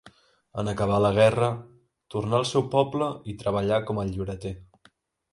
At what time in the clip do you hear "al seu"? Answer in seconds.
2.39-2.65